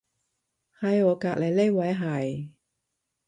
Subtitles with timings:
[0.79, 2.49] 喺我隔離呢位係